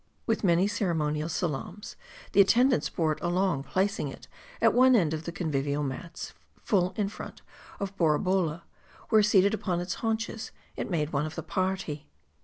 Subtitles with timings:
[0.25, 1.95] With many ceremonial salams,
[2.31, 4.27] the attendants bore it along, placing it
[4.59, 7.43] at one end of the convivial mats, full in front
[7.79, 8.63] of Borabolla;
[9.09, 12.09] where seated upon its haunches it made one of the party.